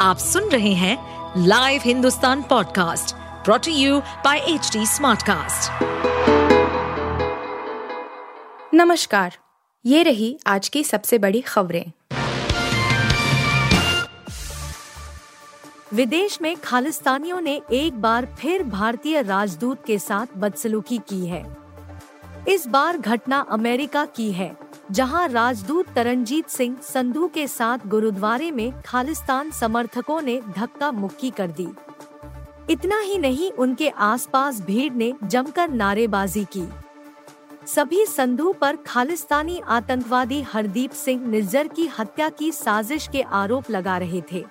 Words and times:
आप 0.00 0.18
सुन 0.18 0.44
रहे 0.44 0.72
हैं 0.72 0.96
live 1.46 1.80
Hindustan 1.84 2.42
podcast 2.42 3.14
brought to 3.44 3.72
you 3.72 4.00
by 4.00 4.38
H 4.38 4.72
Smartcast. 4.76 5.82
नमस्कार, 8.74 9.36
ये 9.86 10.02
रही 10.02 10.38
आज 10.46 10.68
की 10.68 10.84
सबसे 10.84 11.18
बड़ी 11.18 11.40
खबरें। 11.40 11.92
विदेश 15.94 16.42
में 16.42 16.56
खालिस्तानियों 16.56 17.40
ने 17.40 17.62
एक 17.72 18.00
बार 18.00 18.36
फिर 18.40 18.62
भारतीय 18.62 19.22
राजदूत 19.22 19.84
के 19.86 19.98
साथ 19.98 20.26
बदसलूकी 20.36 20.98
की 20.98 21.26
है। 21.26 21.56
इस 22.48 22.66
बार 22.66 22.98
घटना 22.98 23.46
अमेरिका 23.50 24.04
की 24.04 24.32
है। 24.32 24.69
जहाँ 24.90 25.28
राजदूत 25.28 25.88
तरनजीत 25.94 26.48
सिंह 26.48 26.76
संधू 26.82 27.28
के 27.28 27.46
साथ 27.46 27.78
गुरुद्वारे 27.86 28.50
में 28.50 28.72
खालिस्तान 28.82 29.50
समर्थकों 29.50 30.22
ने 30.22 30.40
धक्का 30.56 30.92
मुक्की 30.92 31.30
कर 31.30 31.50
दी। 31.50 31.68
इतना 32.70 32.98
ही 33.00 33.18
नहीं, 33.18 33.50
उनके 33.52 33.88
आसपास 33.88 34.60
भीड़ 34.60 34.92
ने 34.92 35.12
जमकर 35.24 35.70
नारेबाजी 35.70 36.44
की। 36.44 36.66
सभी 37.66 38.06
संधू 38.06 38.52
पर 38.52 38.76
खालिस्तानी 38.76 39.60
आतंकवादी 39.68 40.42
हरदीप 40.42 40.90
सिंह 40.90 41.26
निज्जर 41.26 41.68
की 41.68 41.86
हत्या 41.98 42.28
की 42.28 42.52
साजिश 42.52 43.08
के 43.08 43.22
आरोप 43.22 43.70
लगा 43.70 43.98
रहे 43.98 44.22
थे। 44.32 44.44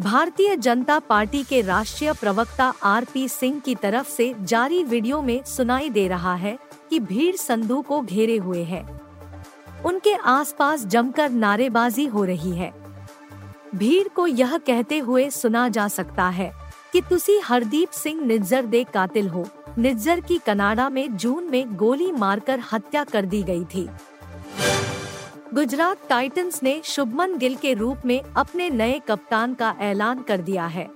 भारतीय 0.00 0.56
जनता 0.56 0.98
पार्टी 0.98 1.42
के 1.44 1.60
राष्ट्रीय 1.60 2.12
प्रवक्ता 2.12 2.72
आर 2.82 3.06
पी 3.14 3.28
सिंह 3.28 3.60
की 3.60 3.74
तरफ़ 3.74 4.10
से 4.10 4.34
जारी 4.40 4.84
वीडियो 4.84 5.22
में 5.22 5.44
सुनाई 5.44 5.90
दे 5.90 6.08
रहा 6.08 6.34
है 6.34 6.58
कि 6.90 7.00
भीड़ 7.00 7.36
संधू 7.36 7.82
को 7.82 8.00
घेरे 8.00 8.36
हुए 8.36 8.64
है। 8.64 9.05
उनके 9.86 10.14
आसपास 10.14 10.86
जमकर 10.86 11.30
नारेबाजी 11.30 12.06
हो 12.06 12.24
रही 12.24 12.50
है। 12.50 12.72
भीड़ 13.74 14.08
को 14.08 14.26
यह 14.26 14.58
कहते 14.58 14.98
हुए 14.98 15.30
सुना 15.30 15.68
जा 15.68 15.88
सकता 15.88 16.28
है 16.28 16.52
कि 16.92 17.00
तुसी 17.00 17.38
हरदीप 17.38 17.90
सिंह 17.90 18.26
निज्जर 18.26 18.66
दे 18.66 18.84
कातिल 18.84 19.28
हो। 19.28 19.46
निज्जर 19.78 20.20
की 20.20 20.38
कनाडा 20.38 20.88
में 20.88 21.16
जून 21.16 21.44
में 21.44 21.76
गोली 21.76 22.12
मारकर 22.12 22.60
हत्या 22.72 23.04
कर 23.04 23.24
दी 23.24 23.42
गई 23.42 23.64
थी। 23.64 23.88
गुजरात 25.54 25.98
टाइटंस 26.08 26.62
ने 26.62 26.80
शुभमन 26.84 27.36
गिल 27.38 27.56
के 27.56 27.74
रूप 27.74 27.98
में 28.06 28.20
अपने 28.36 28.70
नए 28.70 29.00
कप्तान 29.08 29.54
का 29.54 29.74
ऐलान 29.80 30.22
कर 30.22 30.40
दिया 30.40 30.66
है। 30.66 30.88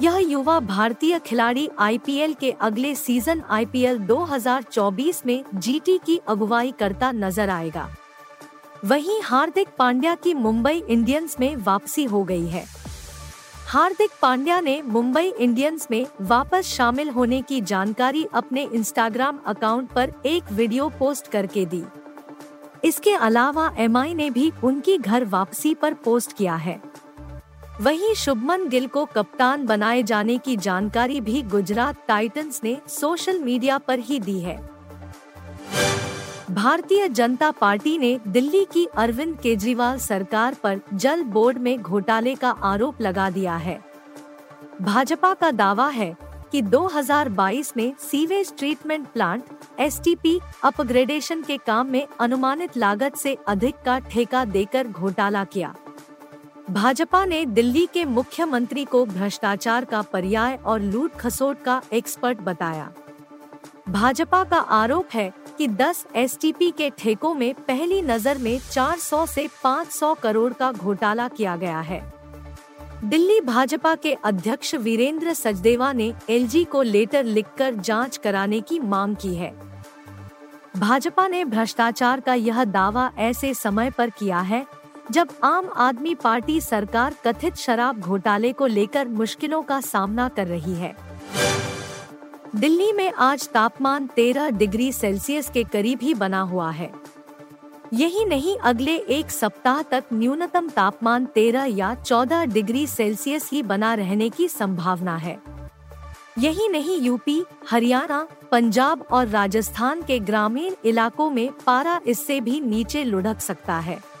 यह 0.00 0.16
युवा 0.18 0.58
भारतीय 0.60 1.18
खिलाड़ी 1.18 1.68
आईपीएल 1.78 2.34
के 2.34 2.50
अगले 2.50 2.94
सीज़न 2.94 3.42
आईपीएल 3.50 3.98
2024 3.98 5.24
में 5.26 5.44
जीटी 5.54 5.98
की 5.98 6.20
अगुवाई 6.28 6.72
करता 6.72 7.10
नज़र 7.12 7.50
आएगा। 7.50 7.88
वहीं 8.84 9.20
हार्दिक 9.22 9.68
पांड्या 9.78 10.14
की 10.14 10.34
मुंबई 10.34 10.82
इंडियंस 10.88 11.36
में 11.40 11.56
वापसी 11.56 12.04
हो 12.04 12.22
गई 12.24 12.46
है। 12.46 12.64
हार्दिक 13.66 14.10
पांड्या 14.22 14.60
ने 14.60 14.80
मुंबई 14.82 15.32
इंडियंस 15.40 15.88
में 15.90 16.06
वापस 16.20 16.66
शामिल 16.66 17.08
होने 17.08 17.42
की 17.42 17.60
जानकारी 17.60 18.26
अपने 18.34 18.68
इंस्टाग्राम 18.74 19.38
अकाउंट 19.46 19.88
पर 19.88 20.12
एक 20.26 20.52
वीडियो 20.52 20.88
पोस्ट 20.88 21.28
करके 21.28 21.64
दी। 21.66 21.82
इसके 22.84 23.12
अलावा 23.12 23.72
एमआई 23.78 24.14
ने 24.14 24.30
भी 24.30 24.52
उनकी 24.64 24.96
घर 24.98 25.24
वापसी 25.24 25.74
पर 25.74 25.94
पोस्ट 25.94 26.36
किया 26.36 26.54
है। 26.54 26.80
वहीं 27.80 28.14
शुभमन 28.14 28.66
गिल 28.68 28.86
को 28.86 29.04
कप्तान 29.04 29.66
बनाए 29.66 30.02
जाने 30.02 30.36
की 30.38 30.56
जानकारी 30.56 31.20
भी 31.20 31.42
गुजरात 31.42 31.96
टाइटंस 32.08 32.60
ने 32.64 32.76
सोशल 32.88 33.38
मीडिया 33.38 33.76
पर 33.78 33.98
ही 33.98 34.18
दी 34.20 34.38
है। 34.40 34.56
भारतीय 36.50 37.08
जनता 37.08 37.50
पार्टी 37.50 37.96
ने 37.98 38.18
दिल्ली 38.28 38.64
की 38.72 38.84
अरविंद 38.96 39.38
केजरीवाल 39.38 39.98
सरकार 39.98 40.54
पर 40.54 40.80
जल 40.94 41.22
बोर्ड 41.22 41.58
में 41.58 41.80
घोटाले 41.82 42.34
का 42.34 42.50
आरोप 42.50 43.00
लगा 43.00 43.30
दिया 43.30 43.56
है। 43.56 43.80
भाजपा 44.82 45.34
का 45.34 45.50
दावा 45.50 45.88
है 45.88 46.16
कि 46.52 46.62
2022 46.62 47.72
में 47.76 47.92
sewage 48.00 48.52
treatment 48.58 49.06
plant 49.06 49.44
STP 49.80 50.38
upgradation 50.64 51.42
के 51.42 51.56
काम 51.56 51.86
में 51.86 52.06
अनुमानित 52.20 52.76
लागत 52.76 53.16
से 53.16 53.36
अधिक 53.48 53.74
का 53.84 53.98
ठेका 54.00 54.44
देकर 54.44 54.88
घोटाला 54.88 55.44
किया। 55.44 55.74
भाजपा 56.70 57.24
ने 57.24 57.46
दिल्ली 57.46 57.86
के 57.86 58.04
मुख्यमंत्री 58.04 58.84
को 58.84 59.04
भ्रष्टाचार 59.06 59.84
का 59.84 60.02
पर्याय 60.02 60.56
और 60.56 60.80
लूट 60.80 61.14
खसोट 61.16 61.62
का 61.62 61.80
एक्सपर्ट 61.92 62.40
बताया। 62.40 62.90
भाजपा 63.88 64.42
का 64.44 64.56
आरोप 64.56 65.08
है 65.14 65.32
कि 65.58 65.68
10 65.68 66.06
एसटीपी 66.16 66.70
के 66.70 66.90
ठेकों 66.90 67.34
में 67.34 67.54
पहली 67.54 68.02
नज़र 68.02 68.38
में 68.38 68.58
400 68.60 69.26
से 69.26 69.48
500 69.64 70.14
करोड़ 70.14 70.52
का 70.52 70.72
घोटाला 70.72 71.28
किया 71.28 71.56
गया 71.56 71.80
है। 71.80 72.12
दिल्ली 73.04 73.40
भाजपा 73.40 73.94
के 73.94 74.12
अध्यक्ष 74.14 74.74
वीरेंद्र 74.74 75.32
सचदेवा 75.32 75.92
ने 75.92 76.14
एलजी 76.30 76.64
को 76.64 76.82
लेटर 76.82 77.24
लिखकर 77.24 77.74
जाँच 77.74 78.16
कराने 78.16 78.60
की 78.60 78.78
मांग 78.78 79.16
की 79.16 79.34
है। 79.34 79.52
भाजपा 80.76 81.28
ने 81.28 81.44
भ्रष्टाचार 81.44 82.20
का 82.20 82.34
यह 82.34 82.64
दावा 82.64 83.12
ऐसे 83.18 83.54
समय 83.54 83.90
पर 83.90 84.10
किया 84.10 84.40
है 84.40 84.66
जब 85.10 85.28
आम 85.44 85.70
आदमी 85.76 86.14
पार्टी 86.14 86.60
सरकार 86.60 87.14
कथित 87.24 87.56
शराब 87.56 88.00
घोटाले 88.00 88.52
को 88.52 88.66
लेकर 88.66 89.08
मुश्किलों 89.08 89.62
का 89.62 89.80
सामना 89.80 90.28
कर 90.28 90.46
रही 90.46 90.74
है। 90.74 90.96
दिल्ली 92.56 92.92
में 92.92 93.12
आज 93.12 93.48
तापमान 93.48 94.06
13 94.06 94.50
डिग्री 94.50 94.92
सेल्सियस 94.92 95.50
के 95.50 95.64
करीब 95.64 95.98
ही 96.02 96.14
बना 96.14 96.40
हुआ 96.40 96.70
है। 96.70 96.90
यही 97.92 98.24
नहीं, 98.24 98.56
अगले 98.56 98.96
एक 98.96 99.30
सप्ताह 99.30 99.82
तक 99.82 100.04
न्यूनतम 100.12 100.68
तापमान 100.68 101.26
13 101.26 101.64
या 101.64 101.94
14 101.94 102.44
डिग्री 102.44 102.86
सेल्सियस 102.86 103.50
ही 103.52 103.62
बना 103.62 103.94
रहने 103.94 104.30
की 104.30 104.48
संभावना 104.48 105.16
है। 105.16 105.38
यही 106.38 106.68
नहीं, 106.68 107.00
यूपी, 107.00 107.44
हरियाणा, 107.70 108.26
पंजाब 108.52 109.04
और 109.10 109.26
राजस्थान 109.28 110.02
के 110.02 110.18
ग्रामीण 110.18 110.72
इलाकों 110.84 111.30
में 111.30 111.50
पारा 111.66 112.00
इससे 112.06 112.40
भी 112.40 112.60
नीचे 112.60 113.04
लुढ़क 113.04 113.40
सकता 113.40 113.78
है। 113.78 114.17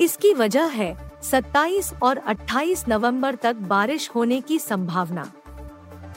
इसकी 0.00 0.32
वजह 0.34 0.64
है 0.64 1.12
27 1.22 1.92
और 2.02 2.18
28 2.18 2.84
नवंबर 2.88 3.34
तक 3.34 3.56
बारिश 3.56 4.10
होने 4.14 4.40
की 4.40 4.58
संभावना। 4.58 5.32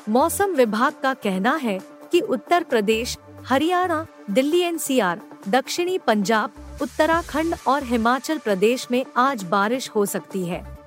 मौसम 0.10 0.52
विभाग 0.52 0.94
का 1.04 1.14
कहना 1.14 1.56
है 1.56 1.80
कि 2.12 2.20
उत्तर 2.20 2.64
प्रदेश, 2.64 3.18
हरियाणा, 3.46 4.06
दिल्ली 4.30 4.60
एनसीआर, 4.60 5.22
दक्षिणी 5.50 5.98
पंजाब, 5.98 6.52
उत्तराखंड 6.82 7.56
और 7.68 7.84
हिमाचल 7.84 8.38
प्रदेश 8.38 8.88
में 8.92 9.06
आज 9.18 9.44
बारिश 9.44 9.90
हो 9.90 10.06
सकती 10.06 10.46
है। 10.46 10.78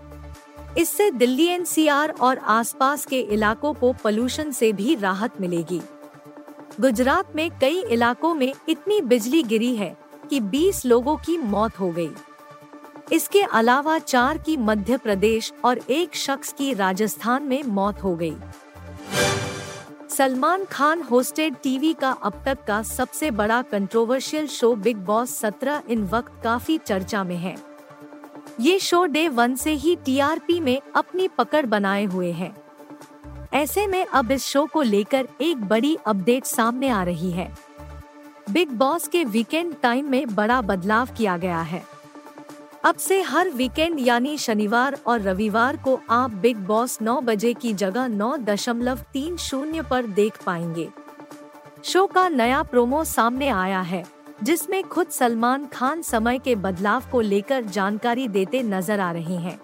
इससे 0.78 1.10
दिल्ली 1.10 1.46
एनसीआर 1.46 2.10
और 2.10 2.38
आसपास 2.38 3.06
के 3.06 3.20
इलाकों 3.20 3.74
को 3.74 3.92
पोल्यूशन 3.92 4.50
से 4.50 4.72
भी 4.72 4.94
राहत 4.94 5.40
मिलेगी। 5.40 5.82
गुजरात 6.80 7.36
में 7.36 7.50
कई 7.60 7.82
इलाकों 7.82 8.34
में 8.34 8.54
इतनी 8.68 9.00
बिजली 9.00 9.42
गिरी 9.42 9.76
है 9.76 9.96
कि 10.30 10.40
20 10.40 10.86
लोगों 10.86 11.16
की 11.16 11.38
मौत 11.38 11.80
हो 11.80 11.90
गई। 11.90 12.10
इसके 13.12 13.42
अलावा 13.42 13.98
चार 13.98 14.38
की 14.38 14.56
मध्य 14.56 14.96
प्रदेश 14.96 15.52
और 15.64 15.80
एक 15.90 16.16
शख्स 16.16 16.52
की 16.52 16.74
राजस्थान 16.74 17.42
में 17.42 17.62
मौत 17.62 18.02
हो 18.02 18.16
गई। 18.16 18.36
सलमान 20.10 20.64
खान 20.64 21.02
होस्टेड 21.02 21.54
टीवी 21.54 21.92
का 21.92 22.10
अब 22.10 22.42
तक 22.44 22.58
का 22.64 22.82
सबसे 22.82 23.30
बड़ा 23.30 23.62
कंट्रोवर्शियल 23.62 24.46
शो 24.46 24.74
बिग 24.74 24.96
बॉस 24.96 25.40
17 25.40 25.82
इन 25.88 26.04
वक्त 26.04 26.42
काफ़ी 26.44 26.78
चर्चा 26.78 27.24
में 27.24 27.36
है। 27.36 27.56
ये 28.60 28.78
शो 28.78 29.04
डे 29.04 29.28
वन 29.28 29.54
से 29.54 29.72
ही 29.72 29.96
टीआरपी 29.96 30.60
में 30.60 30.80
अपनी 30.96 31.28
पकड़ 31.28 31.66
बनाए 31.66 32.04
हुए 32.04 32.32
है। 32.32 32.54
ऐसे 33.54 33.86
में 33.86 34.06
अब 34.06 34.30
इस 34.32 34.46
शो 34.46 34.66
को 34.66 34.82
लेकर 34.82 35.28
एक 35.40 35.64
बड़ी 35.64 35.98
अपडेट 36.06 36.44
सामने 36.44 36.88
आ 36.88 37.02
रही 37.02 37.30
है। 37.30 37.56
बिग 38.50 38.70
बॉस 38.70 39.08
के 39.08 39.24
वीकेंड 39.24 39.74
टाइम 39.82 40.10
में 40.10 40.34
बड़ा 40.34 40.60
बदलाव 40.60 41.08
किया 41.16 41.36
गया 41.36 41.60
है। 41.60 41.95
अब 42.86 42.96
से 42.96 43.20
हर 43.22 43.48
वीकेंड 43.50 43.98
यानी 44.00 44.36
शनिवार 44.38 44.96
और 45.06 45.20
रविवार 45.20 45.76
को 45.76 45.98
आप 46.10 46.30
बिग 46.32 46.56
बॉस 46.56 46.98
9 47.02 47.20
बजे 47.20 47.52
की 47.54 47.72
जगह 47.74 48.06
नौ 48.08 48.36
दशमलव 48.36 48.98
तीन 49.12 49.36
शून्य 49.36 49.82
पर 49.82 50.06
देख 50.06 50.36
पाएँगे। 50.44 50.88
शो 51.84 52.06
का 52.06 52.28
नया 52.28 52.62
प्रोमो 52.62 53.02
सामने 53.04 53.48
आया 53.48 53.80
है, 53.80 54.04
जिसमें 54.42 54.82
खुद 54.82 55.08
सलमान 55.08 55.66
खान 55.66 56.02
समय 56.02 56.38
के 56.38 56.54
बदलाव 56.56 57.04
को 57.12 57.20
लेकर 57.20 57.64
जानकारी 57.66 58.28
देते 58.28 58.62
नज़र 58.62 59.00
आ 59.00 59.10
रहे 59.12 59.36
हैं। 59.36 59.58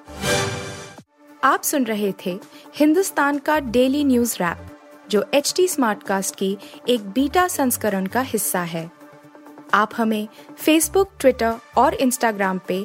आप 1.44 1.62
सुन 1.62 1.84
रहे 1.84 2.12
थे 2.26 2.38
हिंदुस्तान 2.76 3.38
का 3.38 3.58
डेली 3.60 4.02
न्यूज़ 4.04 4.34
रैप 4.40 4.66
जो 5.10 5.25
एच 5.34 5.52
टी 5.56 5.68
स्मार्ट 5.68 6.02
कास्ट 6.02 6.34
की 6.34 6.56
एक 6.88 7.08
बीटा 7.10 7.46
संस्करण 7.48 8.06
का 8.06 8.20
हिस्सा 8.20 8.62
है। 8.62 8.90
आप 9.75 9.90
हमें 9.96 10.28
फेसबुक 10.56 11.10
ट्विटर 11.20 11.54
और 11.78 11.94
इंस्टाग्राम 11.94 12.58
पे 12.68 12.84